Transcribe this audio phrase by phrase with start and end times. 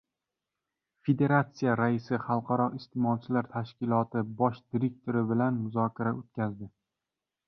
[1.07, 6.71] Federatsiya raisi Xalqaro iste’molchilar tashkiloti bosh direktori bilan muzokara o‘tkazdi